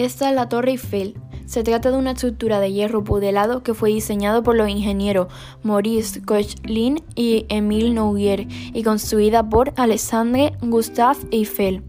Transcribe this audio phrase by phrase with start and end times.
[0.00, 1.14] Esta es la Torre Eiffel.
[1.44, 5.26] Se trata de una estructura de hierro pudelado que fue diseñado por los ingenieros
[5.62, 11.82] Maurice Koechlin y Émile Nouguier y construida por Alexandre Gustave Eiffel.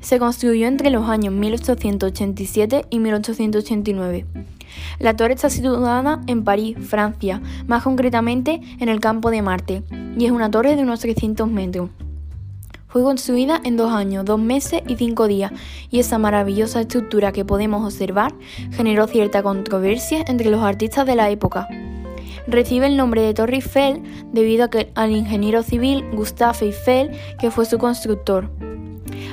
[0.00, 4.26] Se construyó entre los años 1887 y 1889.
[4.98, 9.82] La torre está situada en París, Francia, más concretamente en el campo de Marte,
[10.18, 11.88] y es una torre de unos 300 metros.
[12.94, 15.50] Fue construida en dos años, dos meses y cinco días,
[15.90, 18.32] y esa maravillosa estructura que podemos observar
[18.70, 21.66] generó cierta controversia entre los artistas de la época.
[22.46, 24.00] Recibe el nombre de Torre Eiffel
[24.32, 28.48] debido a que, al ingeniero civil Gustave Eiffel, que fue su constructor.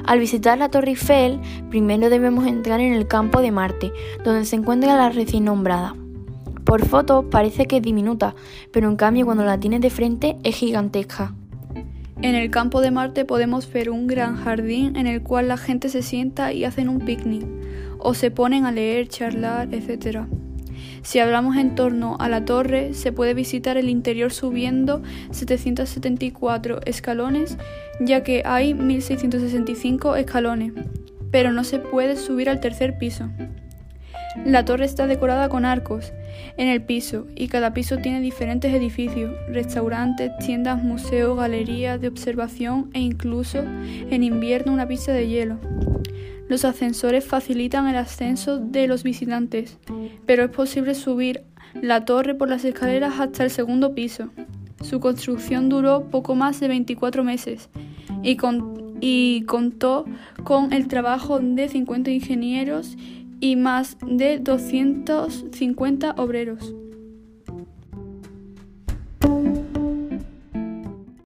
[0.08, 3.94] Al visitar la Torre Eiffel, primero debemos entrar en el campo de Marte,
[4.26, 5.96] donde se encuentra la recién nombrada.
[6.66, 8.34] Por foto parece que es diminuta,
[8.72, 11.36] pero en cambio cuando la tienes de frente es gigantesca.
[12.24, 15.90] En el campo de Marte podemos ver un gran jardín en el cual la gente
[15.90, 17.44] se sienta y hacen un picnic,
[17.98, 20.28] o se ponen a leer, charlar, etc.
[21.02, 27.58] Si hablamos en torno a la torre, se puede visitar el interior subiendo 774 escalones,
[28.00, 30.74] ya que hay 1665 escalones,
[31.32, 33.30] pero no se puede subir al tercer piso.
[34.46, 36.14] La torre está decorada con arcos
[36.58, 42.90] en el piso y cada piso tiene diferentes edificios, restaurantes, tiendas, museos, galerías de observación
[42.94, 45.60] e incluso en invierno una pista de hielo.
[46.48, 49.78] Los ascensores facilitan el ascenso de los visitantes,
[50.26, 51.44] pero es posible subir
[51.74, 54.30] la torre por las escaleras hasta el segundo piso.
[54.82, 57.70] Su construcción duró poco más de 24 meses
[58.24, 58.38] y,
[59.00, 60.06] y contó
[60.44, 62.98] con el trabajo de 50 ingenieros
[63.42, 66.74] y más de 250 obreros.